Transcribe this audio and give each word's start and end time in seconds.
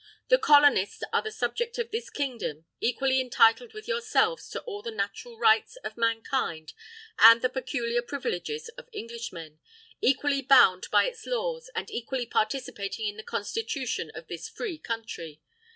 "The 0.29 0.39
Colonists 0.39 1.03
are 1.13 1.21
the 1.21 1.31
subjects 1.31 1.77
of 1.77 1.91
this 1.91 2.09
Kingdom, 2.09 2.65
equally 2.79 3.21
entitled 3.21 3.75
with 3.75 3.87
yourselves 3.87 4.49
to 4.49 4.59
all 4.61 4.81
the 4.81 4.89
natural 4.89 5.37
rights 5.37 5.75
of 5.83 5.95
mankind 5.95 6.73
and 7.19 7.43
the 7.43 7.49
peculiar 7.49 8.01
privileges 8.01 8.69
of 8.69 8.89
Englishmen; 8.95 9.59
equally 10.01 10.41
bound 10.41 10.87
by 10.91 11.05
its 11.05 11.27
laws, 11.27 11.69
and 11.75 11.91
equally 11.91 12.25
participating 12.25 13.05
in 13.05 13.17
the 13.17 13.21
Constitution 13.21 14.11
of 14.15 14.27
this 14.27 14.49
free 14.49 14.79
Country. 14.79 15.39